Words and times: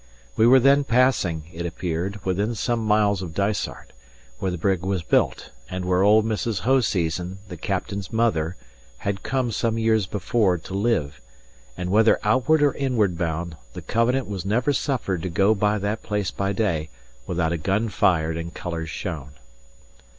We 0.35 0.47
were 0.47 0.59
then 0.59 0.83
passing, 0.83 1.43
it 1.53 1.63
appeared, 1.63 2.25
within 2.25 2.55
some 2.55 2.83
miles 2.83 3.21
of 3.21 3.35
Dysart, 3.35 3.93
where 4.39 4.49
the 4.49 4.57
brig 4.57 4.81
was 4.81 5.03
built, 5.03 5.51
and 5.69 5.85
where 5.85 6.01
old 6.01 6.25
Mrs. 6.25 6.61
Hoseason, 6.61 7.37
the 7.49 7.55
captain's 7.55 8.11
mother, 8.11 8.55
had 8.97 9.21
come 9.21 9.51
some 9.51 9.77
years 9.77 10.07
before 10.07 10.57
to 10.57 10.73
live; 10.73 11.21
and 11.77 11.91
whether 11.91 12.19
outward 12.23 12.63
or 12.63 12.73
inward 12.73 13.15
bound, 13.15 13.55
the 13.73 13.83
Covenant 13.83 14.25
was 14.25 14.43
never 14.43 14.73
suffered 14.73 15.21
to 15.21 15.29
go 15.29 15.53
by 15.53 15.77
that 15.77 16.01
place 16.01 16.31
by 16.31 16.51
day, 16.51 16.89
without 17.27 17.53
a 17.53 17.57
gun 17.57 17.87
fired 17.87 18.37
and 18.37 18.55
colours 18.55 18.89
shown. 18.89 19.33